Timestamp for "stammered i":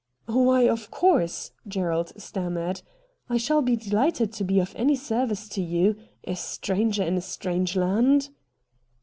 2.19-3.37